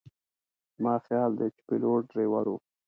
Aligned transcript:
زما 0.75 0.93
خیال 1.07 1.31
دی 1.39 1.47
چې 1.55 1.61
پیلوټ 1.67 2.01
ډریور 2.11 2.45
و. 2.49 2.53